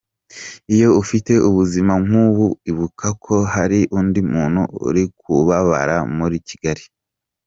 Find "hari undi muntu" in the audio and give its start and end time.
3.53-4.61